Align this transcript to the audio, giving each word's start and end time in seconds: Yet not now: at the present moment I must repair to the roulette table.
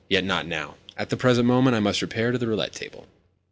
Yet 0.09 0.23
not 0.25 0.47
now: 0.47 0.77
at 0.97 1.11
the 1.11 1.15
present 1.15 1.47
moment 1.47 1.75
I 1.75 1.79
must 1.79 2.01
repair 2.01 2.31
to 2.31 2.37
the 2.39 2.47
roulette 2.47 2.73
table. 2.73 3.05